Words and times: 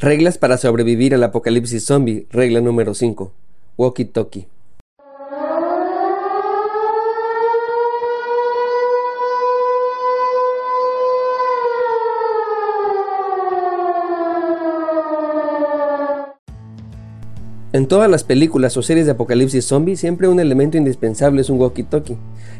Reglas 0.00 0.38
para 0.38 0.58
sobrevivir 0.58 1.12
al 1.12 1.24
apocalipsis 1.24 1.84
zombie. 1.84 2.28
Regla 2.30 2.60
número 2.60 2.94
5. 2.94 3.32
Walkie 3.76 4.04
talkie. 4.04 4.46
En 17.72 17.88
todas 17.88 18.08
las 18.08 18.22
películas 18.22 18.76
o 18.76 18.82
series 18.82 19.06
de 19.06 19.12
apocalipsis 19.12 19.64
zombie, 19.64 19.96
siempre 19.96 20.28
un 20.28 20.38
elemento 20.38 20.76
indispensable 20.76 21.40
es 21.40 21.50
un 21.50 21.58
walkie-talkie. 21.58 22.16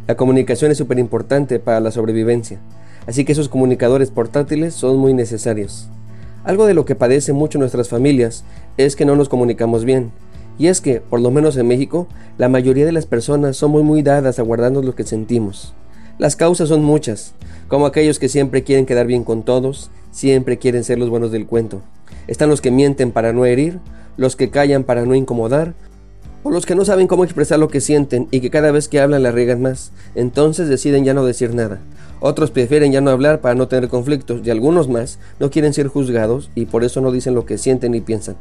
La 0.09 0.17
comunicación 0.17 0.73
es 0.73 0.79
súper 0.79 0.99
importante 0.99 1.61
para 1.61 1.79
la 1.79 1.93
sobrevivencia, 1.93 2.61
así 3.07 3.25
que 3.25 3.33
esos 3.33 3.49
comunicadores 3.49 4.11
portátiles 4.11 4.75
son 4.75 4.99
muy 4.99 5.15
necesarios. 5.15 5.89
Algo 6.45 6.67
de 6.67 6.75
lo 6.75 6.85
que 6.85 6.95
padecen 6.95 7.37
mucho 7.37 7.59
nuestras 7.59 7.89
familias 7.89 8.45
es 8.77 8.97
que 8.97 9.05
no 9.05 9.17
nos 9.17 9.29
comunicamos 9.29 9.85
bien, 9.85 10.13
y 10.59 10.67
es 10.67 10.81
que, 10.81 11.01
por 11.01 11.21
lo 11.21 11.31
menos 11.31 11.57
en 11.57 11.69
México, 11.69 12.09
la 12.37 12.49
mayoría 12.49 12.85
de 12.85 12.93
las 12.93 13.07
personas 13.07 13.57
son 13.57 13.71
muy 13.71 13.83
muy 13.83 14.03
dadas 14.03 14.39
a 14.39 14.43
guardarnos 14.43 14.85
lo 14.85 14.95
que 14.95 15.05
sentimos. 15.05 15.73
Las 16.19 16.35
causas 16.35 16.69
son 16.69 16.83
muchas, 16.83 17.35
como 17.69 17.87
aquellos 17.87 18.19
que 18.19 18.29
siempre 18.29 18.65
quieren 18.65 18.87
quedar 18.87 19.07
bien 19.07 19.23
con 19.23 19.45
todos, 19.45 19.91
siempre 20.11 20.59
quieren 20.59 20.83
ser 20.83 20.99
los 20.99 21.11
buenos 21.11 21.31
del 21.31 21.47
cuento. 21.47 21.83
Están 22.27 22.49
los 22.49 22.61
que 22.61 22.73
mienten 22.73 23.13
para 23.13 23.33
no 23.33 23.45
herir, 23.45 23.79
los 24.17 24.35
que 24.35 24.51
callan 24.51 24.83
para 24.83 25.05
no 25.05 25.15
incomodar, 25.15 25.75
o 26.43 26.51
los 26.51 26.67
que 26.67 26.75
no 26.75 26.85
saben 26.85 27.07
cómo 27.07 27.25
expresar 27.25 27.59
lo 27.59 27.69
que 27.69 27.81
sienten 27.81 28.27
y 28.31 28.41
que 28.41 28.51
cada 28.51 28.73
vez 28.73 28.89
que 28.89 29.01
hablan 29.01 29.23
la 29.23 29.33
riegan 29.33 29.63
más, 29.63 29.93
entonces 30.15 30.69
deciden 30.69 31.05
ya 31.05 31.15
no 31.15 31.25
decir 31.25 31.55
nada. 31.55 31.79
Otros 32.21 32.51
prefieren 32.51 32.91
ya 32.91 33.01
no 33.01 33.11
hablar 33.11 33.41
para 33.41 33.55
no 33.55 33.69
tener 33.69 33.89
conflictos 33.89 34.41
y 34.45 34.51
algunos 34.51 34.89
más 34.89 35.19
no 35.39 35.51
quieren 35.51 35.73
ser 35.73 35.87
juzgados 35.87 36.51
y 36.55 36.67
por 36.67 36.83
eso 36.83 37.01
no 37.01 37.13
dicen 37.13 37.35
lo 37.35 37.47
que 37.47 37.59
sienten 37.59 37.95
y 37.95 38.01
piensan. 38.01 38.37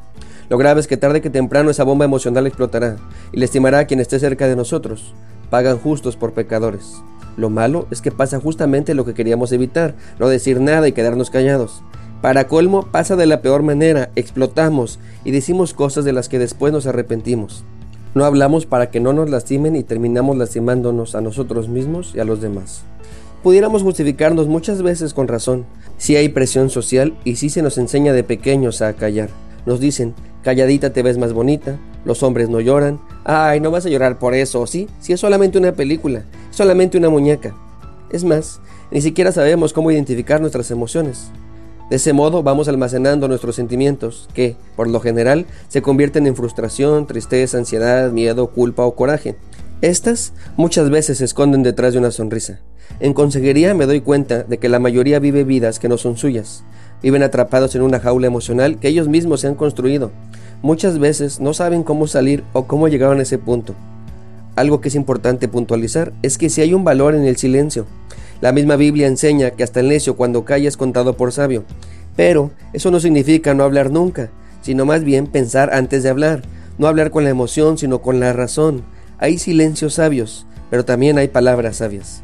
Lo 0.50 0.58
grave 0.58 0.80
es 0.80 0.88
que 0.88 0.98
tarde 0.98 1.22
que 1.22 1.30
temprano 1.30 1.70
esa 1.70 1.84
bomba 1.84 2.06
emocional 2.06 2.48
explotará 2.48 2.98
y 3.32 3.40
lastimará 3.40 3.80
a 3.80 3.86
quien 3.86 4.00
esté 4.00 4.20
cerca 4.20 4.48
de 4.48 4.56
nosotros. 4.56 5.14
Pagan 5.50 5.78
justos 5.78 6.16
por 6.16 6.34
pecadores. 6.34 7.02
Lo 7.36 7.52
malo 7.52 7.86
es 7.92 8.02
que 8.02 8.12
pasa 8.12 8.40
justamente 8.40 8.96
lo 8.96 9.06
que 9.06 9.14
queríamos 9.14 9.52
evitar, 9.52 9.94
no 10.20 10.28
decir 10.28 10.60
nada 10.60 10.88
y 10.88 10.94
quedarnos 10.94 11.30
callados. 11.30 11.84
Para 12.22 12.48
colmo, 12.48 12.88
pasa 12.92 13.16
de 13.16 13.28
la 13.28 13.42
peor 13.42 13.62
manera, 13.62 14.10
explotamos 14.16 15.00
y 15.24 15.30
decimos 15.30 15.76
cosas 15.76 16.04
de 16.04 16.14
las 16.14 16.30
que 16.30 16.40
después 16.40 16.74
nos 16.74 16.88
arrepentimos. 16.88 17.64
No 18.16 18.26
hablamos 18.26 18.66
para 18.66 18.90
que 18.90 19.00
no 19.00 19.14
nos 19.14 19.30
lastimen 19.30 19.76
y 19.76 19.84
terminamos 19.84 20.36
lastimándonos 20.36 21.14
a 21.14 21.22
nosotros 21.22 21.70
mismos 21.70 22.14
y 22.16 22.20
a 22.20 22.26
los 22.26 22.42
demás. 22.42 22.84
Pudiéramos 23.44 23.84
justificarnos 23.84 24.48
muchas 24.48 24.82
veces 24.82 25.14
con 25.14 25.28
razón, 25.28 25.66
si 25.98 26.16
hay 26.16 26.30
presión 26.30 26.70
social 26.70 27.18
y 27.24 27.36
si 27.36 27.50
se 27.50 27.62
nos 27.62 27.78
enseña 27.78 28.14
de 28.14 28.24
pequeños 28.24 28.82
a 28.82 28.94
callar. 28.94 29.30
Nos 29.66 29.80
dicen, 29.80 30.16
calladita 30.44 30.92
te 30.92 31.04
ves 31.04 31.18
más 31.18 31.34
bonita, 31.34 31.80
los 32.04 32.24
hombres 32.24 32.50
no 32.50 32.62
lloran, 32.62 33.00
ay, 33.26 33.60
no 33.60 33.70
vas 33.70 33.86
a 33.86 33.90
llorar 33.90 34.18
por 34.18 34.34
eso, 34.34 34.66
¿sí? 34.66 34.88
Si 35.00 35.14
es 35.14 35.20
solamente 35.20 35.58
una 35.58 35.74
película, 35.74 36.24
solamente 36.52 36.98
una 36.98 37.10
muñeca. 37.10 37.54
Es 38.12 38.24
más, 38.24 38.60
ni 38.92 39.02
siquiera 39.02 39.32
sabemos 39.32 39.74
cómo 39.74 39.92
identificar 39.92 40.42
nuestras 40.42 40.72
emociones. 40.72 41.30
De 41.90 41.98
ese 41.98 42.14
modo 42.14 42.44
vamos 42.44 42.68
almacenando 42.68 43.28
nuestros 43.28 43.56
sentimientos, 43.56 44.28
que, 44.34 44.56
por 44.76 44.90
lo 44.90 45.00
general, 45.00 45.46
se 45.68 45.82
convierten 45.82 46.28
en 46.28 46.36
frustración, 46.36 47.08
tristeza, 47.08 47.58
ansiedad, 47.58 48.12
miedo, 48.12 48.48
culpa 48.48 48.84
o 48.84 48.96
coraje. 48.96 49.36
Estas 49.82 50.34
muchas 50.56 50.90
veces 50.90 51.20
se 51.20 51.26
esconden 51.26 51.62
detrás 51.62 51.94
de 51.94 52.00
una 52.00 52.10
sonrisa. 52.10 52.60
En 53.00 53.14
consejería 53.14 53.76
me 53.76 53.86
doy 53.86 54.02
cuenta 54.02 54.42
de 54.42 54.58
que 54.58 54.70
la 54.70 54.80
mayoría 54.80 55.20
vive 55.20 55.44
vidas 55.44 55.78
que 55.78 55.88
no 55.88 55.98
son 55.98 56.18
suyas. 56.18 56.64
Viven 57.04 57.22
atrapados 57.22 57.76
en 57.76 57.84
una 57.84 58.00
jaula 58.00 58.26
emocional 58.26 58.80
que 58.80 58.88
ellos 58.88 59.08
mismos 59.08 59.42
se 59.42 59.48
han 59.48 59.54
construido. 59.54 60.12
Muchas 60.64 60.98
veces 60.98 61.40
no 61.40 61.54
saben 61.54 61.84
cómo 61.84 62.08
salir 62.08 62.44
o 62.54 62.66
cómo 62.66 62.88
llegaron 62.88 63.20
a 63.20 63.22
ese 63.22 63.38
punto. 63.38 63.76
Algo 64.56 64.82
que 64.82 64.88
es 64.88 64.96
importante 64.96 65.48
puntualizar 65.48 66.12
es 66.24 66.40
que 66.40 66.50
si 66.50 66.62
hay 66.62 66.74
un 66.74 66.84
valor 66.84 67.14
en 67.14 67.26
el 67.26 67.38
silencio, 67.38 67.86
la 68.42 68.54
misma 68.54 68.78
Biblia 68.78 69.06
enseña 69.06 69.52
que 69.52 69.64
hasta 69.64 69.82
el 69.82 69.90
necio 69.90 70.16
cuando 70.16 70.44
calla 70.44 70.68
es 70.68 70.78
contado 70.78 71.16
por 71.16 71.32
sabio. 71.32 71.66
Pero 72.16 72.50
eso 72.74 72.90
no 72.90 73.00
significa 73.00 73.54
no 73.54 73.64
hablar 73.64 73.92
nunca, 73.92 74.32
sino 74.62 74.86
más 74.86 75.04
bien 75.04 75.28
pensar 75.28 75.72
antes 75.72 76.02
de 76.02 76.10
hablar. 76.10 76.42
No 76.80 76.88
hablar 76.88 77.12
con 77.12 77.24
la 77.24 77.30
emoción, 77.30 77.78
sino 77.78 78.02
con 78.02 78.20
la 78.20 78.34
razón. 78.34 78.84
Hay 79.20 79.40
silencios 79.40 79.96
sabios, 79.96 80.46
pero 80.70 80.86
también 80.86 81.18
hay 81.18 81.28
palabras 81.28 81.78
sabias. 81.78 82.22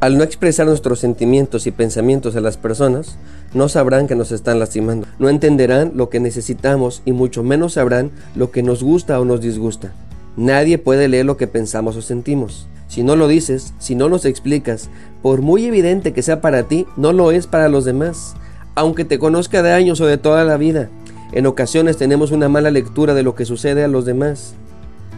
Al 0.00 0.16
no 0.16 0.24
expresar 0.24 0.66
nuestros 0.66 0.98
sentimientos 0.98 1.66
y 1.66 1.70
pensamientos 1.70 2.34
a 2.34 2.40
las 2.40 2.56
personas, 2.56 3.18
no 3.52 3.68
sabrán 3.68 4.06
que 4.06 4.14
nos 4.14 4.32
están 4.32 4.58
lastimando. 4.58 5.06
No 5.18 5.28
entenderán 5.28 5.92
lo 5.94 6.08
que 6.08 6.18
necesitamos 6.18 7.02
y 7.04 7.12
mucho 7.12 7.42
menos 7.42 7.74
sabrán 7.74 8.10
lo 8.34 8.50
que 8.50 8.62
nos 8.62 8.82
gusta 8.82 9.20
o 9.20 9.26
nos 9.26 9.42
disgusta. 9.42 9.92
Nadie 10.38 10.78
puede 10.78 11.08
leer 11.08 11.26
lo 11.26 11.36
que 11.36 11.46
pensamos 11.46 11.96
o 11.96 12.02
sentimos. 12.02 12.66
Si 12.88 13.02
no 13.02 13.14
lo 13.14 13.28
dices, 13.28 13.74
si 13.78 13.94
no 13.94 14.08
nos 14.08 14.24
explicas, 14.24 14.88
por 15.20 15.42
muy 15.42 15.66
evidente 15.66 16.14
que 16.14 16.22
sea 16.22 16.40
para 16.40 16.62
ti, 16.68 16.86
no 16.96 17.12
lo 17.12 17.32
es 17.32 17.46
para 17.46 17.68
los 17.68 17.84
demás, 17.84 18.34
aunque 18.74 19.04
te 19.04 19.18
conozca 19.18 19.62
de 19.62 19.72
años 19.72 20.00
o 20.00 20.06
de 20.06 20.16
toda 20.16 20.44
la 20.44 20.56
vida. 20.56 20.88
En 21.32 21.44
ocasiones 21.44 21.98
tenemos 21.98 22.32
una 22.32 22.48
mala 22.48 22.70
lectura 22.70 23.12
de 23.12 23.22
lo 23.22 23.34
que 23.34 23.44
sucede 23.44 23.84
a 23.84 23.88
los 23.88 24.06
demás. 24.06 24.54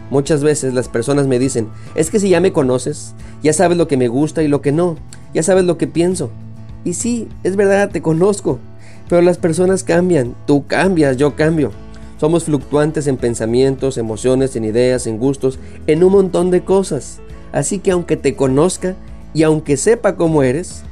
Muchas 0.09 0.43
veces 0.43 0.73
las 0.73 0.89
personas 0.89 1.27
me 1.27 1.39
dicen, 1.39 1.69
es 1.95 2.09
que 2.09 2.19
si 2.19 2.29
ya 2.29 2.39
me 2.39 2.53
conoces, 2.53 3.15
ya 3.41 3.53
sabes 3.53 3.77
lo 3.77 3.87
que 3.87 3.97
me 3.97 4.07
gusta 4.07 4.43
y 4.43 4.47
lo 4.47 4.61
que 4.61 4.71
no, 4.71 4.97
ya 5.33 5.43
sabes 5.43 5.65
lo 5.65 5.77
que 5.77 5.87
pienso. 5.87 6.29
Y 6.83 6.93
sí, 6.93 7.29
es 7.43 7.55
verdad, 7.55 7.89
te 7.89 8.01
conozco, 8.01 8.59
pero 9.09 9.21
las 9.21 9.37
personas 9.37 9.83
cambian, 9.83 10.35
tú 10.45 10.67
cambias, 10.67 11.17
yo 11.17 11.35
cambio. 11.35 11.71
Somos 12.19 12.45
fluctuantes 12.45 13.07
en 13.07 13.17
pensamientos, 13.17 13.97
emociones, 13.97 14.55
en 14.55 14.65
ideas, 14.65 15.07
en 15.07 15.17
gustos, 15.17 15.59
en 15.87 16.03
un 16.03 16.11
montón 16.11 16.51
de 16.51 16.63
cosas. 16.63 17.19
Así 17.51 17.79
que 17.79 17.91
aunque 17.91 18.17
te 18.17 18.35
conozca 18.35 18.95
y 19.33 19.43
aunque 19.43 19.77
sepa 19.77 20.15
cómo 20.15 20.43
eres, 20.43 20.83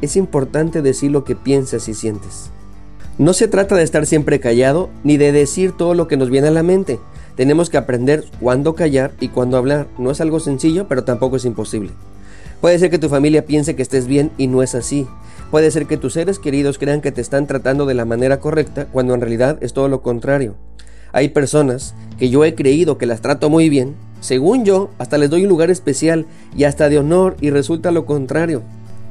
es 0.00 0.16
importante 0.16 0.82
decir 0.82 1.10
lo 1.10 1.24
que 1.24 1.36
piensas 1.36 1.88
y 1.88 1.94
sientes. 1.94 2.50
No 3.18 3.34
se 3.34 3.48
trata 3.48 3.76
de 3.76 3.82
estar 3.82 4.06
siempre 4.06 4.40
callado 4.40 4.88
ni 5.04 5.16
de 5.16 5.30
decir 5.30 5.72
todo 5.72 5.94
lo 5.94 6.08
que 6.08 6.16
nos 6.16 6.30
viene 6.30 6.48
a 6.48 6.52
la 6.52 6.62
mente. 6.62 6.98
Tenemos 7.40 7.70
que 7.70 7.78
aprender 7.78 8.26
cuándo 8.38 8.74
callar 8.74 9.12
y 9.18 9.28
cuándo 9.28 9.56
hablar. 9.56 9.86
No 9.96 10.10
es 10.10 10.20
algo 10.20 10.40
sencillo, 10.40 10.88
pero 10.88 11.04
tampoco 11.04 11.36
es 11.36 11.46
imposible. 11.46 11.88
Puede 12.60 12.78
ser 12.78 12.90
que 12.90 12.98
tu 12.98 13.08
familia 13.08 13.46
piense 13.46 13.74
que 13.74 13.80
estés 13.80 14.06
bien 14.06 14.30
y 14.36 14.46
no 14.46 14.62
es 14.62 14.74
así. 14.74 15.06
Puede 15.50 15.70
ser 15.70 15.86
que 15.86 15.96
tus 15.96 16.12
seres 16.12 16.38
queridos 16.38 16.76
crean 16.76 17.00
que 17.00 17.12
te 17.12 17.22
están 17.22 17.46
tratando 17.46 17.86
de 17.86 17.94
la 17.94 18.04
manera 18.04 18.40
correcta 18.40 18.88
cuando 18.92 19.14
en 19.14 19.22
realidad 19.22 19.56
es 19.62 19.72
todo 19.72 19.88
lo 19.88 20.02
contrario. 20.02 20.56
Hay 21.12 21.30
personas 21.30 21.94
que 22.18 22.28
yo 22.28 22.44
he 22.44 22.54
creído 22.54 22.98
que 22.98 23.06
las 23.06 23.22
trato 23.22 23.48
muy 23.48 23.70
bien 23.70 23.94
según 24.20 24.66
yo, 24.66 24.90
hasta 24.98 25.16
les 25.16 25.30
doy 25.30 25.44
un 25.44 25.48
lugar 25.48 25.70
especial 25.70 26.26
y 26.54 26.64
hasta 26.64 26.90
de 26.90 26.98
honor 26.98 27.38
y 27.40 27.48
resulta 27.48 27.90
lo 27.90 28.04
contrario. 28.04 28.60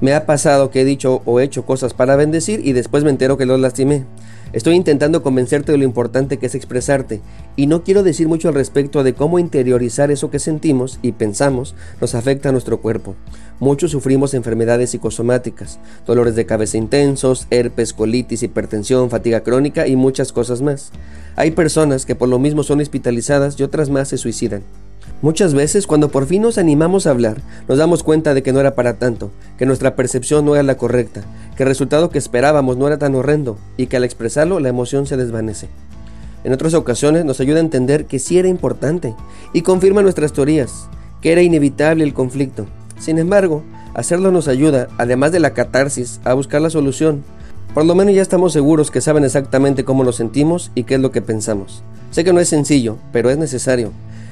Me 0.02 0.14
ha 0.14 0.28
pasado 0.28 0.70
que 0.70 0.82
he 0.82 0.86
dicho 0.86 1.24
o 1.26 1.40
hecho 1.40 1.66
cosas 1.66 1.96
para 1.96 2.16
bendecir 2.16 2.62
y 2.64 2.74
después 2.74 3.04
me 3.04 3.10
entero 3.10 3.40
que 3.40 3.48
los 3.48 3.60
lastimé. 3.60 4.06
Estoy 4.52 4.76
intentando 4.76 5.22
convencerte 5.22 5.72
de 5.72 5.78
lo 5.78 5.84
importante 5.84 6.38
que 6.38 6.48
es 6.48 6.56
expresarte 6.56 7.22
y 7.56 7.68
no 7.68 7.84
quiero 7.84 8.02
decir 8.02 8.28
mucho 8.28 8.48
al 8.48 8.56
respecto 8.56 9.04
de 9.04 9.14
cómo 9.14 9.38
interiorizar 9.38 10.10
eso 10.10 10.32
que 10.32 10.40
sentimos 10.40 10.98
y 11.04 11.12
pensamos 11.12 11.76
nos 12.02 12.16
afecta 12.16 12.50
a 12.50 12.52
nuestro 12.52 12.82
cuerpo. 12.82 13.16
Muchos 13.60 13.92
sufrimos 13.92 14.34
enfermedades 14.34 14.90
psicosomáticas, 14.90 15.80
dolores 16.08 16.36
de 16.36 16.48
cabeza 16.48 16.78
intensos, 16.78 17.46
herpes, 17.52 17.94
colitis, 17.94 18.42
hipertensión, 18.42 19.12
fatiga 19.12 19.42
crónica 19.42 19.86
y 19.86 19.96
muchas 19.96 20.32
cosas 20.32 20.64
más. 20.64 20.92
Hay 21.36 21.52
personas 21.52 22.08
que 22.08 22.16
por 22.16 22.28
lo 22.28 22.40
mismo 22.40 22.64
son 22.64 22.82
hospitalizadas 22.82 23.60
y 23.60 23.64
otras 23.64 23.92
más 23.92 24.08
se 24.08 24.18
suicidan. 24.18 24.64
Muchas 25.22 25.54
veces 25.54 25.86
cuando 25.86 26.10
por 26.10 26.28
fin 26.28 26.42
nos 26.44 26.58
animamos 26.58 27.06
a 27.06 27.10
hablar, 27.10 27.42
nos 27.68 27.78
damos 27.78 28.04
cuenta 28.04 28.34
de 28.34 28.42
que 28.42 28.54
no 28.54 28.62
era 28.62 28.76
para 28.76 29.00
tanto, 29.00 29.32
que 29.58 29.66
nuestra 29.66 29.96
percepción 29.96 30.46
no 30.46 30.56
era 30.56 30.64
la 30.64 30.78
correcta, 30.78 31.24
que 31.58 31.64
el 31.64 31.70
resultado 31.70 32.10
que 32.10 32.18
esperábamos 32.18 32.78
no 32.78 32.88
era 32.88 32.98
tan 32.98 33.16
horrendo 33.16 33.58
y 33.76 33.88
que 33.88 33.98
al 33.98 34.06
expresarlo 34.06 34.60
la 34.60 34.70
emoción 34.70 35.06
se 35.06 35.18
desvanece. 35.18 35.68
En 36.46 36.54
otras 36.54 36.74
ocasiones 36.74 37.26
nos 37.26 37.42
ayuda 37.42 37.58
a 37.58 37.64
entender 37.64 38.06
que 38.06 38.18
sí 38.18 38.40
era 38.40 38.48
importante 38.48 39.14
y 39.52 39.62
confirma 39.62 40.02
nuestras 40.02 40.32
teorías, 40.32 40.88
que 41.22 41.34
era 41.34 41.42
inevitable 41.42 42.06
el 42.06 42.14
conflicto. 42.14 42.66
Sin 42.98 43.18
embargo, 43.18 43.64
hacerlo 43.94 44.32
nos 44.32 44.48
ayuda, 44.48 44.88
además 44.98 45.34
de 45.34 45.40
la 45.40 45.54
catarsis, 45.54 46.22
a 46.24 46.34
buscar 46.34 46.62
la 46.62 46.70
solución. 46.70 47.24
Por 47.74 47.86
lo 47.86 47.94
menos 47.94 48.16
ya 48.16 48.22
estamos 48.22 48.54
seguros 48.54 48.90
que 48.90 49.02
saben 49.02 49.26
exactamente 49.26 49.84
cómo 49.84 50.06
nos 50.06 50.16
sentimos 50.16 50.72
y 50.76 50.84
qué 50.84 50.96
es 50.96 51.02
lo 51.02 51.12
que 51.12 51.22
pensamos. 51.22 51.84
Sé 52.12 52.24
que 52.24 52.34
no 52.34 52.40
es 52.40 52.48
sencillo, 52.48 52.98
pero 53.12 53.30
es 53.30 53.38
necesario. 53.38 53.92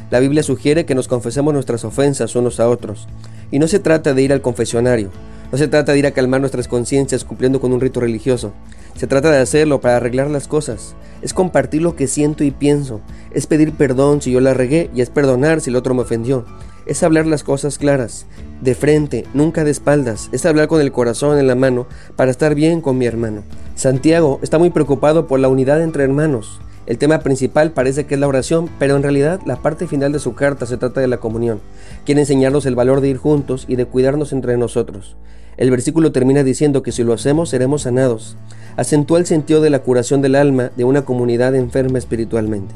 La 0.09 0.19
Biblia 0.19 0.43
sugiere 0.43 0.85
que 0.85 0.95
nos 0.95 1.07
confesemos 1.07 1.53
nuestras 1.53 1.83
ofensas 1.83 2.35
unos 2.35 2.59
a 2.59 2.69
otros. 2.69 3.07
Y 3.51 3.59
no 3.59 3.67
se 3.67 3.79
trata 3.79 4.13
de 4.13 4.21
ir 4.21 4.33
al 4.33 4.41
confesionario, 4.41 5.11
no 5.51 5.57
se 5.57 5.69
trata 5.69 5.93
de 5.93 5.99
ir 5.99 6.07
a 6.07 6.11
calmar 6.11 6.41
nuestras 6.41 6.67
conciencias 6.67 7.23
cumpliendo 7.23 7.61
con 7.61 7.71
un 7.71 7.79
rito 7.79 8.01
religioso. 8.01 8.51
Se 8.95 9.07
trata 9.07 9.31
de 9.31 9.37
hacerlo 9.37 9.79
para 9.79 9.95
arreglar 9.95 10.29
las 10.29 10.47
cosas. 10.47 10.95
Es 11.21 11.33
compartir 11.33 11.81
lo 11.81 11.95
que 11.95 12.07
siento 12.07 12.43
y 12.43 12.51
pienso. 12.51 12.99
Es 13.31 13.47
pedir 13.47 13.71
perdón 13.73 14.21
si 14.21 14.31
yo 14.31 14.41
la 14.41 14.53
regué 14.53 14.89
y 14.93 15.01
es 15.01 15.09
perdonar 15.09 15.61
si 15.61 15.69
el 15.69 15.77
otro 15.77 15.93
me 15.93 16.01
ofendió. 16.01 16.45
Es 16.85 17.03
hablar 17.03 17.25
las 17.27 17.43
cosas 17.43 17.77
claras, 17.77 18.25
de 18.61 18.75
frente, 18.75 19.25
nunca 19.33 19.63
de 19.63 19.71
espaldas. 19.71 20.29
Es 20.31 20.45
hablar 20.45 20.67
con 20.67 20.81
el 20.81 20.91
corazón 20.91 21.37
en 21.37 21.47
la 21.47 21.55
mano 21.55 21.87
para 22.15 22.31
estar 22.31 22.53
bien 22.53 22.81
con 22.81 22.97
mi 22.97 23.05
hermano. 23.05 23.43
Santiago 23.75 24.39
está 24.41 24.57
muy 24.57 24.69
preocupado 24.69 25.27
por 25.27 25.39
la 25.39 25.47
unidad 25.47 25.81
entre 25.81 26.03
hermanos. 26.03 26.59
El 26.87 26.97
tema 26.97 27.19
principal 27.19 27.71
parece 27.71 28.05
que 28.05 28.13
es 28.13 28.19
la 28.19 28.29
oración, 28.29 28.69
pero 28.79 28.95
en 28.95 29.03
realidad 29.03 29.41
la 29.45 29.57
parte 29.57 29.87
final 29.87 30.13
de 30.13 30.19
su 30.19 30.35
carta 30.35 30.65
se 30.65 30.77
trata 30.77 31.01
de 31.01 31.07
la 31.07 31.17
comunión. 31.17 31.59
Quiere 32.05 32.21
enseñarnos 32.21 32.65
el 32.65 32.75
valor 32.75 33.01
de 33.01 33.09
ir 33.09 33.17
juntos 33.17 33.65
y 33.67 33.75
de 33.75 33.85
cuidarnos 33.85 34.31
entre 34.31 34.55
nosotros. 34.55 35.17
El 35.57 35.69
versículo 35.69 36.13
termina 36.13 36.45
diciendo 36.45 36.83
que 36.83 36.93
si 36.93 37.03
lo 37.03 37.11
hacemos 37.11 37.49
seremos 37.49 37.81
sanados. 37.81 38.37
Acentúa 38.77 39.19
el 39.19 39.25
sentido 39.25 39.59
de 39.59 39.69
la 39.69 39.79
curación 39.79 40.21
del 40.21 40.35
alma 40.35 40.71
de 40.77 40.85
una 40.85 41.03
comunidad 41.03 41.55
enferma 41.55 41.97
espiritualmente. 41.97 42.73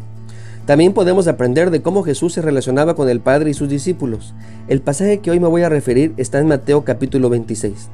También 0.65 0.91
podemos 0.91 1.27
aprender 1.27 1.71
de 1.71 1.81
cómo 1.81 2.03
Jesús 2.03 2.33
se 2.33 2.41
relacionaba 2.41 2.95
con 2.95 3.07
el 3.07 3.21
Padre 3.21 3.51
y 3.51 3.53
sus 3.53 3.69
discípulos. 3.69 4.33
El 4.67 4.81
pasaje 4.81 5.19
que 5.19 5.31
hoy 5.31 5.39
me 5.39 5.47
voy 5.47 5.61
a 5.61 5.69
referir 5.69 6.13
está 6.17 6.39
en 6.39 6.47
Mateo 6.47 6.83
capítulo 6.83 7.29
26, 7.29 7.87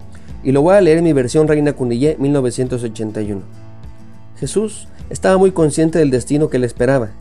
y 0.44 0.52
lo 0.52 0.64
voy 0.64 0.76
a 0.76 0.82
leer 0.82 0.98
en 0.98 1.04
mi 1.04 1.14
versión 1.14 1.48
Reina 1.48 1.74
Cunillé 1.74 2.18
1981. 2.20 3.67
Jesús 4.40 4.88
estaba 5.10 5.38
muy 5.38 5.52
consciente 5.52 6.00
del 6.00 6.12
destino 6.12 6.50
que 6.50 6.60
le 6.60 6.68
esperaba. 6.68 7.12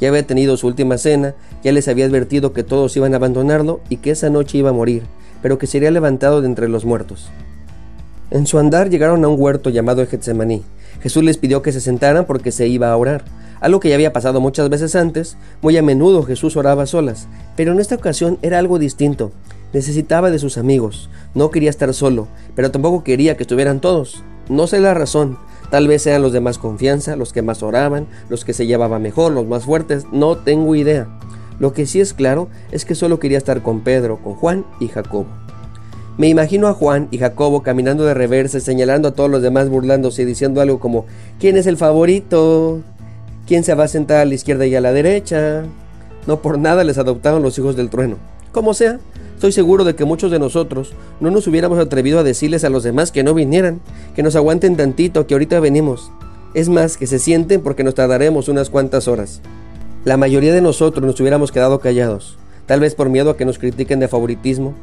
Ya 0.00 0.08
había 0.08 0.26
tenido 0.26 0.56
su 0.56 0.66
última 0.66 0.98
cena, 0.98 1.34
ya 1.62 1.72
les 1.72 1.88
había 1.88 2.06
advertido 2.06 2.52
que 2.52 2.64
todos 2.64 2.96
iban 2.96 3.14
a 3.14 3.16
abandonarlo 3.16 3.80
y 3.88 3.98
que 3.98 4.10
esa 4.10 4.30
noche 4.30 4.58
iba 4.58 4.70
a 4.70 4.74
morir, 4.74 5.04
pero 5.40 5.58
que 5.58 5.66
sería 5.66 5.90
levantado 5.90 6.40
de 6.40 6.48
entre 6.48 6.68
los 6.68 6.84
muertos. 6.84 7.30
En 8.30 8.46
su 8.46 8.58
andar 8.58 8.90
llegaron 8.90 9.24
a 9.24 9.28
un 9.28 9.40
huerto 9.40 9.70
llamado 9.70 10.06
Getsemaní. 10.06 10.62
Jesús 11.00 11.22
les 11.22 11.38
pidió 11.38 11.62
que 11.62 11.72
se 11.72 11.80
sentaran 11.80 12.24
porque 12.24 12.50
se 12.50 12.66
iba 12.66 12.90
a 12.90 12.96
orar 12.96 13.24
algo 13.64 13.80
que 13.80 13.88
ya 13.88 13.94
había 13.94 14.12
pasado 14.12 14.42
muchas 14.42 14.68
veces 14.68 14.94
antes, 14.94 15.38
muy 15.62 15.74
a 15.78 15.82
menudo 15.82 16.22
Jesús 16.22 16.54
oraba 16.54 16.84
solas, 16.84 17.28
pero 17.56 17.72
en 17.72 17.80
esta 17.80 17.94
ocasión 17.94 18.38
era 18.42 18.58
algo 18.58 18.78
distinto. 18.78 19.32
Necesitaba 19.72 20.30
de 20.30 20.38
sus 20.38 20.58
amigos, 20.58 21.08
no 21.34 21.50
quería 21.50 21.70
estar 21.70 21.94
solo, 21.94 22.28
pero 22.54 22.70
tampoco 22.70 23.02
quería 23.02 23.38
que 23.38 23.44
estuvieran 23.44 23.80
todos. 23.80 24.22
No 24.50 24.66
sé 24.66 24.80
la 24.80 24.92
razón, 24.92 25.38
tal 25.74 25.88
vez 25.88 26.02
sean 26.02 26.22
los 26.22 26.32
de 26.32 26.38
más 26.38 26.58
confianza, 26.58 27.16
los 27.16 27.32
que 27.32 27.42
más 27.42 27.64
oraban, 27.64 28.06
los 28.28 28.44
que 28.44 28.52
se 28.52 28.64
llevaban 28.64 29.02
mejor, 29.02 29.32
los 29.32 29.44
más 29.44 29.64
fuertes, 29.64 30.06
no 30.12 30.36
tengo 30.36 30.76
idea. 30.76 31.08
Lo 31.58 31.72
que 31.72 31.84
sí 31.84 32.00
es 32.00 32.14
claro 32.14 32.48
es 32.70 32.84
que 32.84 32.94
solo 32.94 33.18
quería 33.18 33.38
estar 33.38 33.60
con 33.60 33.80
Pedro, 33.80 34.20
con 34.22 34.34
Juan 34.34 34.64
y 34.78 34.86
Jacobo. 34.86 35.26
Me 36.16 36.28
imagino 36.28 36.68
a 36.68 36.74
Juan 36.74 37.08
y 37.10 37.18
Jacobo 37.18 37.64
caminando 37.64 38.04
de 38.04 38.14
reversa, 38.14 38.60
señalando 38.60 39.08
a 39.08 39.14
todos 39.14 39.28
los 39.28 39.42
demás 39.42 39.68
burlándose 39.68 40.22
y 40.22 40.26
diciendo 40.26 40.60
algo 40.60 40.78
como 40.78 41.06
¿Quién 41.40 41.56
es 41.56 41.66
el 41.66 41.76
favorito? 41.76 42.80
¿Quién 43.44 43.64
se 43.64 43.74
va 43.74 43.82
a 43.82 43.88
sentar 43.88 44.18
a 44.18 44.24
la 44.26 44.34
izquierda 44.34 44.66
y 44.66 44.76
a 44.76 44.80
la 44.80 44.92
derecha? 44.92 45.64
No 46.28 46.40
por 46.40 46.56
nada 46.56 46.84
les 46.84 46.98
adoptaron 46.98 47.42
los 47.42 47.58
hijos 47.58 47.74
del 47.74 47.90
trueno. 47.90 48.18
Como 48.52 48.74
sea, 48.74 49.00
estoy 49.34 49.52
seguro 49.52 49.84
de 49.84 49.94
que 49.94 50.04
muchos 50.04 50.30
de 50.30 50.38
nosotros 50.38 50.92
no 51.20 51.30
nos 51.30 51.46
hubiéramos 51.46 51.78
atrevido 51.78 52.18
a 52.18 52.22
decirles 52.22 52.64
a 52.64 52.70
los 52.70 52.82
demás 52.82 53.12
que 53.12 53.22
no 53.22 53.34
vinieran, 53.34 53.80
que 54.14 54.22
nos 54.22 54.36
aguanten 54.36 54.76
tantito, 54.76 55.26
que 55.26 55.34
ahorita 55.34 55.60
venimos. 55.60 56.10
Es 56.54 56.68
más, 56.68 56.96
que 56.96 57.06
se 57.06 57.18
sienten 57.18 57.60
porque 57.60 57.84
nos 57.84 57.94
tardaremos 57.94 58.48
unas 58.48 58.70
cuantas 58.70 59.08
horas. 59.08 59.40
La 60.04 60.16
mayoría 60.16 60.52
de 60.52 60.60
nosotros 60.60 61.04
nos 61.04 61.18
hubiéramos 61.20 61.50
quedado 61.50 61.80
callados, 61.80 62.38
tal 62.66 62.80
vez 62.80 62.94
por 62.94 63.08
miedo 63.08 63.30
a 63.30 63.36
que 63.36 63.44
nos 63.44 63.58
critiquen 63.58 64.00
de 64.00 64.08
favoritismo, 64.08 64.74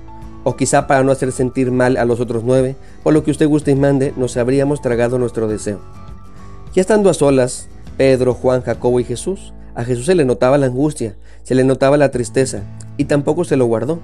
o 0.43 0.55
quizá 0.55 0.87
para 0.87 1.03
no 1.03 1.11
hacer 1.11 1.31
sentir 1.31 1.71
mal 1.71 1.97
a 1.97 2.05
los 2.05 2.19
otros 2.19 2.43
nueve, 2.43 2.75
por 3.03 3.13
lo 3.13 3.23
que 3.23 3.31
usted 3.31 3.47
guste 3.47 3.71
y 3.71 3.75
mande, 3.75 4.13
nos 4.17 4.37
habríamos 4.37 4.81
tragado 4.81 5.19
nuestro 5.19 5.47
deseo. 5.47 5.79
Ya 6.73 6.81
estando 6.81 7.09
a 7.09 7.13
solas, 7.13 7.67
Pedro, 7.97 8.33
Juan, 8.33 8.61
Jacobo 8.61 8.99
y 8.99 9.03
Jesús. 9.03 9.53
A 9.75 9.83
Jesús 9.85 10.05
se 10.05 10.15
le 10.15 10.25
notaba 10.25 10.57
la 10.57 10.65
angustia, 10.65 11.15
se 11.43 11.55
le 11.55 11.63
notaba 11.63 11.95
la 11.97 12.11
tristeza, 12.11 12.63
y 12.97 13.05
tampoco 13.05 13.43
se 13.43 13.55
lo 13.55 13.65
guardó. 13.65 13.99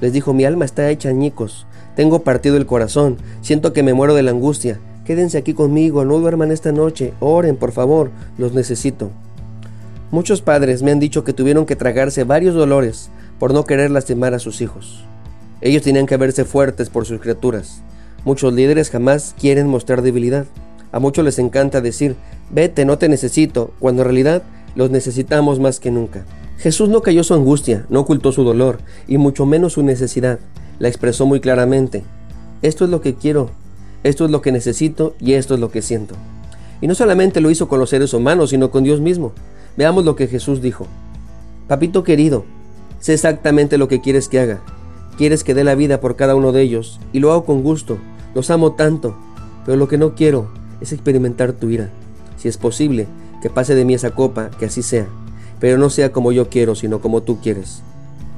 Les 0.00 0.12
dijo, 0.12 0.32
mi 0.32 0.44
alma 0.44 0.64
está 0.64 0.88
hecha 0.90 1.08
añicos, 1.08 1.66
tengo 1.94 2.22
partido 2.22 2.56
el 2.56 2.66
corazón, 2.66 3.18
siento 3.42 3.72
que 3.72 3.82
me 3.82 3.94
muero 3.94 4.14
de 4.14 4.22
la 4.22 4.30
angustia. 4.30 4.80
Quédense 5.04 5.38
aquí 5.38 5.54
conmigo, 5.54 6.04
no 6.04 6.18
duerman 6.18 6.52
esta 6.52 6.72
noche, 6.72 7.12
oren, 7.20 7.56
por 7.56 7.72
favor, 7.72 8.10
los 8.38 8.52
necesito. 8.54 9.10
Muchos 10.10 10.40
padres 10.42 10.82
me 10.82 10.90
han 10.90 11.00
dicho 11.00 11.24
que 11.24 11.32
tuvieron 11.32 11.66
que 11.66 11.76
tragarse 11.76 12.24
varios 12.24 12.54
dolores 12.54 13.10
por 13.38 13.52
no 13.52 13.64
querer 13.64 13.90
lastimar 13.90 14.34
a 14.34 14.38
sus 14.38 14.60
hijos. 14.60 15.04
Ellos 15.60 15.82
tenían 15.82 16.06
que 16.06 16.16
verse 16.16 16.44
fuertes 16.44 16.90
por 16.90 17.06
sus 17.06 17.20
criaturas. 17.20 17.82
Muchos 18.24 18.52
líderes 18.52 18.90
jamás 18.90 19.34
quieren 19.38 19.66
mostrar 19.66 20.02
debilidad. 20.02 20.46
A 20.92 20.98
muchos 20.98 21.24
les 21.24 21.38
encanta 21.38 21.80
decir, 21.80 22.16
vete, 22.50 22.84
no 22.84 22.98
te 22.98 23.08
necesito, 23.08 23.72
cuando 23.78 24.02
en 24.02 24.06
realidad 24.06 24.42
los 24.74 24.90
necesitamos 24.90 25.60
más 25.60 25.80
que 25.80 25.90
nunca. 25.90 26.24
Jesús 26.60 26.90
no 26.90 27.00
cayó 27.00 27.24
su 27.24 27.32
angustia, 27.32 27.86
no 27.88 28.00
ocultó 28.00 28.32
su 28.32 28.44
dolor, 28.44 28.80
y 29.08 29.16
mucho 29.16 29.46
menos 29.46 29.72
su 29.72 29.82
necesidad. 29.82 30.40
La 30.78 30.88
expresó 30.88 31.24
muy 31.24 31.40
claramente. 31.40 32.04
Esto 32.60 32.84
es 32.84 32.90
lo 32.90 33.00
que 33.00 33.14
quiero, 33.14 33.48
esto 34.02 34.26
es 34.26 34.30
lo 34.30 34.42
que 34.42 34.52
necesito 34.52 35.14
y 35.20 35.32
esto 35.32 35.54
es 35.54 35.60
lo 35.60 35.70
que 35.70 35.80
siento. 35.80 36.16
Y 36.82 36.86
no 36.86 36.94
solamente 36.94 37.40
lo 37.40 37.50
hizo 37.50 37.66
con 37.66 37.78
los 37.78 37.88
seres 37.88 38.12
humanos, 38.12 38.50
sino 38.50 38.70
con 38.70 38.84
Dios 38.84 39.00
mismo. 39.00 39.32
Veamos 39.78 40.04
lo 40.04 40.16
que 40.16 40.26
Jesús 40.26 40.60
dijo. 40.60 40.86
Papito 41.66 42.04
querido, 42.04 42.44
sé 43.00 43.14
exactamente 43.14 43.78
lo 43.78 43.88
que 43.88 44.02
quieres 44.02 44.28
que 44.28 44.40
haga. 44.40 44.60
Quieres 45.16 45.44
que 45.44 45.54
dé 45.54 45.64
la 45.64 45.74
vida 45.74 46.02
por 46.02 46.16
cada 46.16 46.34
uno 46.34 46.52
de 46.52 46.60
ellos, 46.60 47.00
y 47.14 47.20
lo 47.20 47.32
hago 47.32 47.46
con 47.46 47.62
gusto. 47.62 47.96
Los 48.34 48.50
amo 48.50 48.72
tanto, 48.72 49.16
pero 49.64 49.78
lo 49.78 49.88
que 49.88 49.96
no 49.96 50.14
quiero 50.14 50.50
es 50.82 50.92
experimentar 50.92 51.52
tu 51.52 51.70
ira. 51.70 51.88
Si 52.36 52.48
es 52.48 52.58
posible, 52.58 53.06
que 53.40 53.48
pase 53.48 53.74
de 53.74 53.86
mí 53.86 53.94
esa 53.94 54.10
copa, 54.10 54.50
que 54.58 54.66
así 54.66 54.82
sea, 54.82 55.08
pero 55.60 55.78
no 55.78 55.90
sea 55.90 56.10
como 56.10 56.32
yo 56.32 56.48
quiero, 56.48 56.74
sino 56.74 57.00
como 57.00 57.22
tú 57.22 57.38
quieres. 57.40 57.82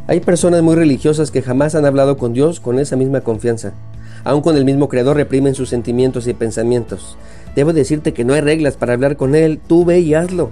Hay 0.08 0.20
personas 0.20 0.62
muy 0.62 0.74
religiosas 0.74 1.30
que 1.30 1.42
jamás 1.42 1.74
han 1.74 1.86
hablado 1.86 2.18
con 2.18 2.32
Dios 2.32 2.60
con 2.60 2.78
esa 2.78 2.96
misma 2.96 3.20
confianza. 3.20 3.72
Aun 4.24 4.42
con 4.42 4.56
el 4.56 4.64
mismo 4.64 4.88
Creador 4.88 5.16
reprimen 5.16 5.54
sus 5.54 5.68
sentimientos 5.68 6.26
y 6.26 6.34
pensamientos. 6.34 7.16
Debo 7.54 7.72
decirte 7.72 8.12
que 8.12 8.24
no 8.24 8.34
hay 8.34 8.40
reglas 8.40 8.76
para 8.76 8.92
hablar 8.94 9.16
con 9.16 9.34
Él, 9.34 9.60
tú 9.66 9.84
ve 9.84 10.00
y 10.00 10.14
hazlo. 10.14 10.50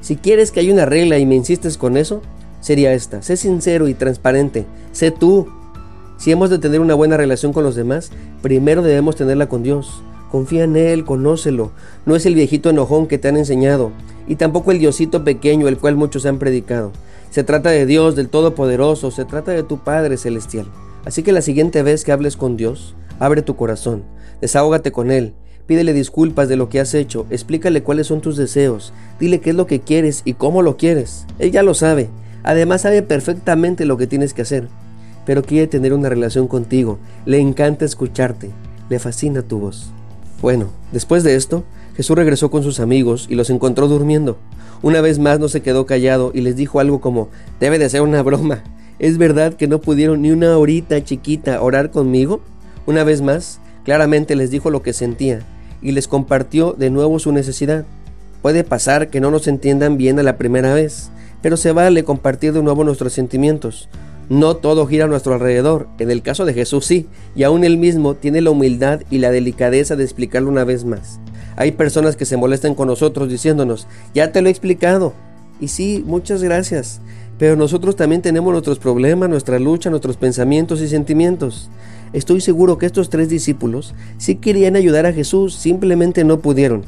Si 0.00 0.16
quieres 0.16 0.50
que 0.50 0.60
haya 0.60 0.72
una 0.72 0.86
regla 0.86 1.18
y 1.18 1.26
me 1.26 1.34
insistes 1.34 1.76
con 1.76 1.96
eso, 1.96 2.22
sería 2.60 2.92
esta. 2.92 3.22
Sé 3.22 3.36
sincero 3.36 3.88
y 3.88 3.94
transparente. 3.94 4.66
Sé 4.92 5.10
tú. 5.10 5.48
Si 6.16 6.30
hemos 6.30 6.50
de 6.50 6.58
tener 6.58 6.80
una 6.80 6.94
buena 6.94 7.16
relación 7.16 7.52
con 7.52 7.64
los 7.64 7.74
demás, 7.74 8.10
primero 8.42 8.82
debemos 8.82 9.16
tenerla 9.16 9.48
con 9.48 9.62
Dios. 9.62 10.02
Confía 10.30 10.64
en 10.64 10.76
Él, 10.76 11.04
conócelo. 11.04 11.72
No 12.06 12.16
es 12.16 12.26
el 12.26 12.34
viejito 12.34 12.70
enojón 12.70 13.06
que 13.06 13.18
te 13.18 13.28
han 13.28 13.36
enseñado, 13.36 13.90
y 14.30 14.36
tampoco 14.36 14.70
el 14.70 14.78
Diosito 14.78 15.24
pequeño 15.24 15.66
el 15.66 15.76
cual 15.76 15.96
muchos 15.96 16.24
han 16.24 16.38
predicado. 16.38 16.92
Se 17.30 17.42
trata 17.42 17.70
de 17.70 17.84
Dios, 17.84 18.14
del 18.14 18.28
Todopoderoso, 18.28 19.10
se 19.10 19.24
trata 19.24 19.50
de 19.50 19.64
tu 19.64 19.78
Padre 19.78 20.16
Celestial. 20.16 20.66
Así 21.04 21.24
que 21.24 21.32
la 21.32 21.42
siguiente 21.42 21.82
vez 21.82 22.04
que 22.04 22.12
hables 22.12 22.36
con 22.36 22.56
Dios, 22.56 22.94
abre 23.18 23.42
tu 23.42 23.56
corazón, 23.56 24.04
desahógate 24.40 24.92
con 24.92 25.10
Él, 25.10 25.34
pídele 25.66 25.92
disculpas 25.92 26.48
de 26.48 26.54
lo 26.54 26.68
que 26.68 26.78
has 26.78 26.94
hecho, 26.94 27.26
explícale 27.28 27.82
cuáles 27.82 28.06
son 28.06 28.20
tus 28.20 28.36
deseos, 28.36 28.92
dile 29.18 29.40
qué 29.40 29.50
es 29.50 29.56
lo 29.56 29.66
que 29.66 29.80
quieres 29.80 30.22
y 30.24 30.34
cómo 30.34 30.62
lo 30.62 30.76
quieres. 30.76 31.26
Él 31.40 31.50
ya 31.50 31.64
lo 31.64 31.74
sabe, 31.74 32.08
además 32.44 32.82
sabe 32.82 33.02
perfectamente 33.02 33.84
lo 33.84 33.96
que 33.96 34.06
tienes 34.06 34.32
que 34.32 34.42
hacer, 34.42 34.68
pero 35.26 35.42
quiere 35.42 35.66
tener 35.66 35.92
una 35.92 36.08
relación 36.08 36.46
contigo, 36.46 37.00
le 37.26 37.40
encanta 37.40 37.84
escucharte, 37.84 38.50
le 38.90 39.00
fascina 39.00 39.42
tu 39.42 39.58
voz. 39.58 39.92
Bueno, 40.40 40.70
después 40.92 41.22
de 41.22 41.34
esto, 41.34 41.64
Jesús 41.96 42.16
regresó 42.16 42.50
con 42.50 42.62
sus 42.62 42.80
amigos 42.80 43.26
y 43.28 43.34
los 43.34 43.50
encontró 43.50 43.88
durmiendo. 43.88 44.38
Una 44.82 45.02
vez 45.02 45.18
más 45.18 45.38
no 45.38 45.48
se 45.48 45.60
quedó 45.60 45.84
callado 45.84 46.30
y 46.34 46.40
les 46.40 46.56
dijo 46.56 46.80
algo 46.80 47.00
como, 47.00 47.28
debe 47.60 47.78
de 47.78 47.90
ser 47.90 48.00
una 48.00 48.22
broma. 48.22 48.62
¿Es 48.98 49.18
verdad 49.18 49.54
que 49.54 49.66
no 49.66 49.80
pudieron 49.80 50.22
ni 50.22 50.30
una 50.30 50.56
horita 50.56 51.02
chiquita 51.04 51.60
orar 51.62 51.90
conmigo? 51.90 52.40
Una 52.86 53.04
vez 53.04 53.20
más, 53.20 53.60
claramente 53.84 54.36
les 54.36 54.50
dijo 54.50 54.70
lo 54.70 54.82
que 54.82 54.92
sentía 54.92 55.40
y 55.82 55.92
les 55.92 56.08
compartió 56.08 56.72
de 56.72 56.90
nuevo 56.90 57.18
su 57.18 57.32
necesidad. 57.32 57.84
Puede 58.42 58.64
pasar 58.64 59.08
que 59.08 59.20
no 59.20 59.30
nos 59.30 59.46
entiendan 59.48 59.98
bien 59.98 60.18
a 60.18 60.22
la 60.22 60.38
primera 60.38 60.72
vez, 60.72 61.10
pero 61.42 61.58
se 61.58 61.72
vale 61.72 62.04
compartir 62.04 62.52
de 62.54 62.62
nuevo 62.62 62.84
nuestros 62.84 63.12
sentimientos. 63.12 63.88
No 64.30 64.56
todo 64.56 64.86
gira 64.86 65.06
a 65.06 65.08
nuestro 65.08 65.34
alrededor. 65.34 65.88
En 65.98 66.08
el 66.08 66.22
caso 66.22 66.44
de 66.44 66.54
Jesús 66.54 66.86
sí, 66.86 67.08
y 67.34 67.42
aún 67.42 67.64
él 67.64 67.78
mismo 67.78 68.14
tiene 68.14 68.40
la 68.40 68.50
humildad 68.50 69.00
y 69.10 69.18
la 69.18 69.32
delicadeza 69.32 69.96
de 69.96 70.04
explicarlo 70.04 70.48
una 70.48 70.62
vez 70.62 70.84
más. 70.84 71.18
Hay 71.56 71.72
personas 71.72 72.14
que 72.14 72.24
se 72.24 72.36
molestan 72.36 72.76
con 72.76 72.86
nosotros 72.86 73.28
diciéndonos, 73.28 73.88
ya 74.14 74.30
te 74.30 74.40
lo 74.40 74.46
he 74.46 74.52
explicado. 74.52 75.14
Y 75.60 75.66
sí, 75.66 76.04
muchas 76.06 76.44
gracias. 76.44 77.00
Pero 77.40 77.56
nosotros 77.56 77.96
también 77.96 78.22
tenemos 78.22 78.52
nuestros 78.52 78.78
problemas, 78.78 79.28
nuestra 79.28 79.58
lucha, 79.58 79.90
nuestros 79.90 80.16
pensamientos 80.16 80.80
y 80.80 80.86
sentimientos. 80.86 81.68
Estoy 82.12 82.40
seguro 82.40 82.78
que 82.78 82.86
estos 82.86 83.10
tres 83.10 83.28
discípulos 83.28 83.96
sí 84.16 84.36
querían 84.36 84.76
ayudar 84.76 85.06
a 85.06 85.12
Jesús, 85.12 85.56
simplemente 85.56 86.22
no 86.22 86.38
pudieron. 86.38 86.84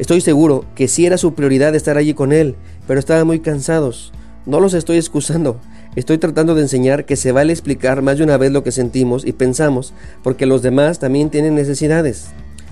Estoy 0.00 0.22
seguro 0.22 0.64
que 0.74 0.88
sí 0.88 1.06
era 1.06 1.18
su 1.18 1.34
prioridad 1.34 1.76
estar 1.76 1.96
allí 1.96 2.14
con 2.14 2.32
Él, 2.32 2.56
pero 2.88 2.98
estaban 2.98 3.28
muy 3.28 3.38
cansados. 3.38 4.12
No 4.44 4.58
los 4.58 4.74
estoy 4.74 4.96
excusando, 4.96 5.60
Estoy 5.96 6.18
tratando 6.18 6.54
de 6.54 6.62
enseñar 6.62 7.04
que 7.04 7.16
se 7.16 7.32
vale 7.32 7.52
explicar 7.52 8.00
más 8.00 8.18
de 8.18 8.24
una 8.24 8.36
vez 8.36 8.52
lo 8.52 8.62
que 8.62 8.70
sentimos 8.70 9.26
y 9.26 9.32
pensamos, 9.32 9.92
porque 10.22 10.46
los 10.46 10.62
demás 10.62 11.00
también 11.00 11.30
tienen 11.30 11.56
necesidades. 11.56 12.28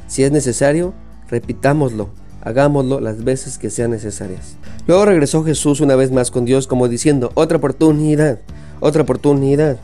Si 0.06 0.22
es 0.22 0.30
necesario, 0.30 0.94
repitámoslo, 1.28 2.10
hagámoslo 2.42 3.00
las 3.00 3.25
veces 3.25 3.58
que 3.58 3.70
sean 3.70 3.90
necesarias. 3.90 4.56
Luego 4.87 5.04
regresó 5.04 5.42
Jesús 5.42 5.80
una 5.80 5.96
vez 5.96 6.12
más 6.12 6.30
con 6.30 6.44
Dios 6.44 6.68
como 6.68 6.87
diciendo, 6.87 7.32
otra 7.34 7.58
oportunidad, 7.58 8.38
otra 8.78 9.02
oportunidad. 9.02 9.78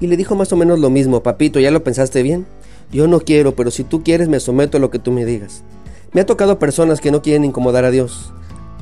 Y 0.00 0.08
le 0.08 0.16
dijo 0.16 0.34
más 0.34 0.52
o 0.52 0.56
menos 0.56 0.80
lo 0.80 0.90
mismo, 0.90 1.22
papito, 1.22 1.60
¿ya 1.60 1.70
lo 1.70 1.84
pensaste 1.84 2.24
bien? 2.24 2.44
Yo 2.90 3.06
no 3.06 3.20
quiero, 3.20 3.54
pero 3.54 3.70
si 3.70 3.84
tú 3.84 4.02
quieres 4.02 4.28
me 4.28 4.40
someto 4.40 4.78
a 4.78 4.80
lo 4.80 4.90
que 4.90 4.98
tú 4.98 5.12
me 5.12 5.24
digas. 5.24 5.62
Me 6.12 6.22
ha 6.22 6.26
tocado 6.26 6.58
personas 6.58 7.00
que 7.00 7.12
no 7.12 7.22
quieren 7.22 7.44
incomodar 7.44 7.84
a 7.84 7.92
Dios. 7.92 8.32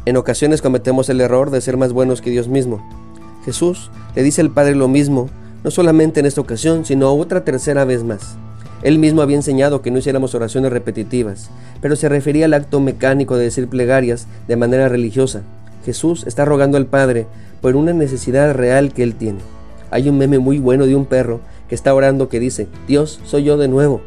En 0.07 0.17
ocasiones 0.17 0.63
cometemos 0.63 1.11
el 1.11 1.21
error 1.21 1.51
de 1.51 1.61
ser 1.61 1.77
más 1.77 1.93
buenos 1.93 2.23
que 2.23 2.31
Dios 2.31 2.49
mismo. 2.49 2.83
Jesús 3.45 3.91
le 4.15 4.23
dice 4.23 4.41
al 4.41 4.51
Padre 4.51 4.75
lo 4.75 4.89
mismo, 4.89 5.29
no 5.65 5.71
solamente 5.71 6.21
en 6.21 6.27
esta 6.27 6.41
ocasión, 6.41 6.85
sino 6.85 7.13
otra 7.13 7.45
tercera 7.45 7.85
vez 7.85 8.05
más. 8.05 8.37
Él 8.83 8.99
mismo 8.99 9.23
había 9.23 9.37
enseñado 9.37 9.83
que 9.83 9.91
no 9.91 9.99
hiciéramos 9.99 10.35
oraciones 10.35 10.73
repetitivas, 10.73 11.51
pero 11.81 11.97
se 11.97 12.09
refería 12.09 12.45
al 12.45 12.55
acto 12.55 12.81
mecánico 12.81 13.37
de 13.37 13.45
decir 13.45 13.69
plegarias 13.69 14.27
de 14.47 14.57
manera 14.57 14.89
religiosa. 14.89 15.43
Jesús 15.85 16.25
está 16.27 16.45
rogando 16.45 16.77
al 16.77 16.87
Padre 16.87 17.27
por 17.61 17.75
una 17.75 17.93
necesidad 17.93 18.55
real 18.55 18.93
que 18.93 19.03
él 19.03 19.15
tiene. 19.15 19.41
Hay 19.91 20.09
un 20.09 20.19
meme 20.19 20.39
muy 20.39 20.59
bueno 20.59 20.87
de 20.87 20.95
un 20.95 21.07
perro 21.07 21.41
que 21.69 21.75
está 21.75 21.95
orando 21.95 22.29
que 22.29 22.41
dice, 22.41 22.69
Dios, 22.87 23.21
soy 23.25 23.45
yo 23.45 23.57
de 23.57 23.69
nuevo. 23.69 24.01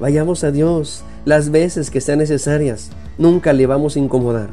Vayamos 0.00 0.44
a 0.44 0.50
Dios 0.50 1.02
las 1.24 1.50
veces 1.50 1.90
que 1.90 2.00
sean 2.00 2.18
necesarias. 2.18 2.90
Nunca 3.16 3.52
le 3.52 3.66
vamos 3.66 3.96
a 3.96 4.00
incomodar. 4.00 4.50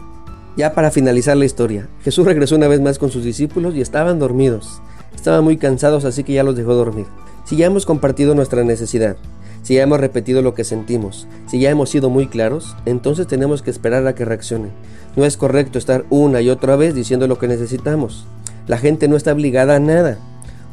Ya 0.58 0.74
para 0.74 0.90
finalizar 0.90 1.38
la 1.38 1.46
historia, 1.46 1.88
Jesús 2.04 2.26
regresó 2.26 2.56
una 2.56 2.68
vez 2.68 2.82
más 2.82 2.98
con 2.98 3.12
sus 3.12 3.24
discípulos 3.24 3.76
y 3.76 3.82
estaban 3.82 4.18
dormidos. 4.18 4.82
Estaban 5.16 5.44
muy 5.44 5.58
cansados 5.58 6.04
así 6.04 6.24
que 6.24 6.34
ya 6.34 6.44
los 6.44 6.56
dejó 6.56 6.74
dormir. 6.74 7.06
Si 7.46 7.58
ya 7.58 7.68
hemos 7.68 7.86
compartido 7.86 8.34
nuestra 8.34 8.64
necesidad, 8.64 9.18
si 9.62 9.76
ya 9.76 9.84
hemos 9.84 10.00
repetido 10.00 10.42
lo 10.42 10.56
que 10.56 10.64
sentimos, 10.64 11.28
si 11.46 11.60
ya 11.60 11.70
hemos 11.70 11.92
sido 11.92 12.10
muy 12.10 12.26
claros, 12.26 12.76
entonces 12.88 13.28
tenemos 13.28 13.62
que 13.62 13.70
esperar 13.70 14.08
a 14.08 14.16
que 14.16 14.26
reaccionen. 14.26 14.72
No 15.16 15.26
es 15.26 15.38
correcto 15.38 15.78
estar 15.78 16.06
una 16.10 16.42
y 16.42 16.50
otra 16.50 16.76
vez 16.76 16.96
diciendo 16.96 17.28
lo 17.28 17.38
que 17.38 17.48
necesitamos. 17.48 18.26
La 18.66 18.80
gente 18.80 19.08
no 19.08 19.16
está 19.16 19.34
obligada 19.34 19.76
a 19.76 19.80
nada. 19.80 20.18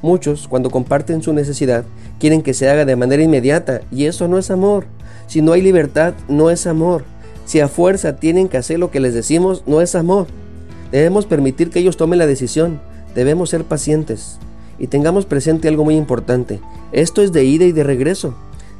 Muchos, 0.01 0.49
cuando 0.49 0.71
comparten 0.71 1.23
su 1.23 1.35
necesidad, 1.35 1.85
quieren 2.19 2.41
que 2.41 2.55
se 2.55 2.71
haga 2.71 2.87
de 2.87 2.97
manera 2.97 3.23
inmediata 3.23 3.83
y 3.93 4.07
eso 4.07 4.29
no 4.29 4.39
es 4.39 4.51
amor. 4.51 4.87
Si 5.27 5.43
no 5.43 5.53
hay 5.53 5.61
libertad, 5.61 6.15
no 6.27 6.49
es 6.49 6.67
amor. 6.67 7.05
Si 7.45 7.61
a 7.61 7.69
fuerza 7.69 8.17
tienen 8.17 8.49
que 8.49 8.57
hacer 8.57 8.79
lo 8.79 8.91
que 8.91 9.01
les 9.01 9.15
decimos, 9.15 9.63
no 9.67 9.81
es 9.81 9.95
amor. 9.95 10.27
Debemos 10.91 11.27
permitir 11.27 11.71
que 11.71 11.81
ellos 11.81 11.97
tomen 11.97 12.19
la 12.19 12.27
decisión. 12.27 12.81
Debemos 13.15 13.51
ser 13.51 13.65
pacientes. 13.65 14.39
Y 14.79 14.87
tengamos 14.87 15.27
presente 15.27 15.69
algo 15.69 15.85
muy 15.85 15.97
importante. 15.97 16.61
Esto 16.93 17.23
es 17.23 17.33
de 17.33 17.45
ida 17.45 17.65
y 17.65 17.73
de 17.73 17.85
regreso. 17.85 18.35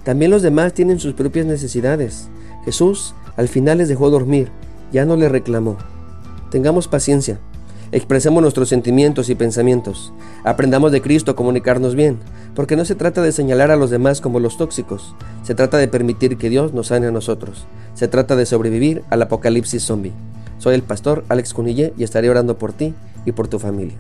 También 0.05 0.31
los 0.31 0.43
demás 0.43 0.73
tienen 0.75 0.99
sus 0.99 1.15
propias 1.15 1.47
necesidades. 1.47 2.29
Jesús 2.65 3.15
al 3.37 3.49
final 3.49 3.79
les 3.79 3.89
dejó 3.89 4.11
dormir, 4.11 4.51
ya 4.93 5.05
no 5.05 5.17
les 5.17 5.31
reclamó. 5.31 5.77
Tengamos 6.51 6.89
paciencia. 6.89 7.41
Expresemos 7.95 8.43
nuestros 8.43 8.69
sentimientos 8.69 9.31
y 9.31 9.37
pensamientos. 9.37 10.13
Aprendamos 10.43 10.91
de 10.91 11.01
Cristo 11.01 11.31
a 11.31 11.37
comunicarnos 11.37 11.95
bien, 11.95 12.19
porque 12.57 12.75
no 12.75 12.85
se 12.85 12.97
trata 12.97 13.23
de 13.23 13.31
señalar 13.31 13.71
a 13.71 13.77
los 13.77 13.89
demás 13.89 14.21
como 14.21 14.41
los 14.41 14.57
tóxicos, 14.57 15.15
se 15.45 15.55
trata 15.55 15.79
de 15.79 15.87
permitir 15.87 16.37
que 16.37 16.51
Dios 16.51 16.75
nos 16.75 16.89
sane 16.89 17.07
a 17.07 17.13
nosotros. 17.13 17.67
Se 17.95 18.09
trata 18.09 18.35
de 18.35 18.47
sobrevivir 18.47 19.05
al 19.11 19.23
apocalipsis 19.23 19.85
zombie. 19.85 20.11
Soy 20.59 20.75
el 20.75 20.83
pastor 20.83 21.25
Alex 21.29 21.55
Cunille 21.55 21.95
y 21.97 22.03
estaré 22.03 22.29
orando 22.29 22.59
por 22.59 22.73
ti 22.73 22.95
y 23.27 23.31
por 23.31 23.47
tu 23.47 23.61
familia. 23.61 23.95